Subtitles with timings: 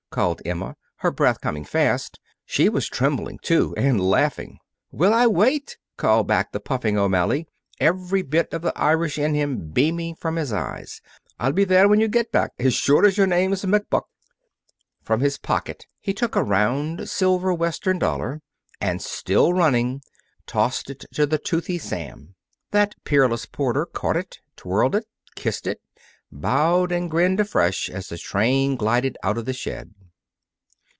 [0.11, 2.19] called Emma, her breath coming fast.
[2.45, 4.59] She was trembling, too, and laughing.
[4.91, 7.47] "Will I wait!" called back the puffing O'Malley,
[7.79, 10.99] every bit of the Irish in him beaming from his eyes.
[11.39, 14.01] "I'll be there when you get back as sure as your name's McBuck."
[15.01, 18.41] From his pocket he took a round, silver Western dollar
[18.81, 20.01] and, still running,
[20.45, 22.35] tossed it to the toothy Sam.
[22.71, 25.05] That peerless porter caught it, twirled it,
[25.37, 25.79] kissed it,
[26.29, 29.93] bowed, and grinned afresh as the train glided out of the shed.